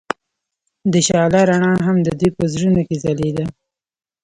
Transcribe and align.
د 0.91 0.93
شعله 1.07 1.41
رڼا 1.49 1.73
هم 1.85 1.97
د 2.03 2.09
دوی 2.19 2.31
په 2.37 2.43
زړونو 2.53 2.81
کې 2.87 2.95
ځلېده. 3.03 3.45